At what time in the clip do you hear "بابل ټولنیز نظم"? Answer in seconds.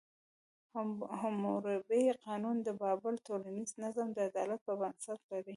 2.81-4.07